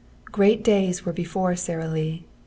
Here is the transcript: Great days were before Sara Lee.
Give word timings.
Great 0.31 0.63
days 0.63 1.05
were 1.05 1.13
before 1.13 1.55
Sara 1.55 1.87
Lee. 1.87 2.25